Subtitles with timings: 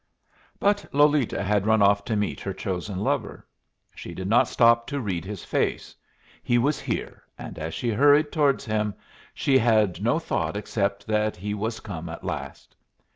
[0.59, 3.45] But Lolita had run off to meet her chosen lover.
[3.93, 5.95] She did not stop to read his face.
[6.41, 8.95] He was here; and as she hurried towards him
[9.35, 12.75] she had no thought except that he was come at last.